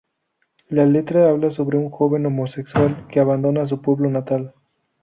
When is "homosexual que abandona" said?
2.25-3.67